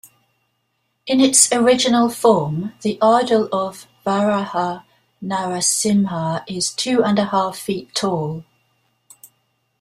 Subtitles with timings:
[1.05, 4.83] In its original form, the idol of Varaha
[5.23, 8.43] Narasimha is two-and-a-half feet tall.